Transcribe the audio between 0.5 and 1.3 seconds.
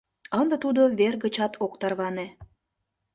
тудо вер